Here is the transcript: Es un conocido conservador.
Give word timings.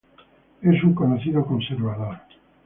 Es 0.63 0.83
un 0.83 0.95
conocido 0.95 1.45
conservador. 1.45 2.17